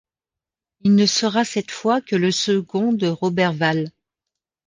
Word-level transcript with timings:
Il 0.79 0.95
ne 0.95 1.05
sera 1.05 1.45
cette 1.45 1.69
fois 1.69 2.01
que 2.01 2.15
le 2.15 2.31
second 2.31 2.91
de 2.91 3.05
Roberval. 3.05 3.91